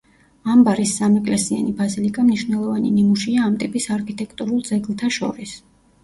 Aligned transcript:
ამბარის 0.51 0.91
სამეკლესიანი 0.99 1.73
ბაზილიკა 1.81 2.23
მნიშვნელოვანი 2.29 2.93
ნიმუშია 2.95 3.43
ამ 3.49 3.57
ტიპის 3.65 3.85
არქიტექტურულ 3.97 4.65
ძეგლთა 4.71 5.11
შორის. 5.19 5.55